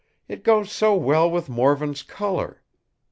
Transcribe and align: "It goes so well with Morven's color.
"It 0.27 0.43
goes 0.43 0.71
so 0.71 0.95
well 0.95 1.29
with 1.29 1.47
Morven's 1.47 2.01
color. 2.01 2.63